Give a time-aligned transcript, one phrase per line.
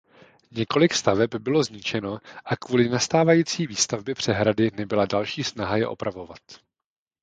[0.51, 6.39] Několik staveb bylo zničeno a kvůli nastávající výstavbě přehrady nebyla další snaha je opravovat.